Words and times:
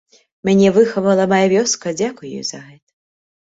Мяне 0.47 0.71
выхавала 0.77 1.27
мая 1.35 1.43
вёска, 1.53 1.95
дзякуй 2.01 2.35
ёй 2.41 2.45
за 2.51 2.65
гэта. 2.67 2.89